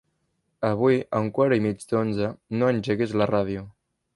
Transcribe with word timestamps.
Avui 0.69 0.97
a 1.17 1.19
un 1.25 1.29
quart 1.35 1.57
i 1.59 1.63
mig 1.65 1.85
d'onze 1.91 2.33
no 2.61 2.73
engeguis 2.77 3.17
la 3.23 3.29
ràdio. 3.37 3.67